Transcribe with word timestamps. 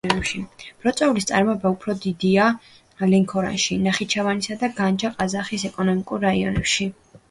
ბროწეულის 0.85 1.27
წარმოება 1.31 1.73
უფრო 1.75 1.95
დიდია 2.07 2.49
ლენქორანში, 3.13 3.79
ნახიჩევანისა 3.87 4.61
და 4.65 4.75
განჯა-ყაზახის 4.83 5.71
ეკონომიკურ 5.75 6.31
რაიონებში. 6.31 6.95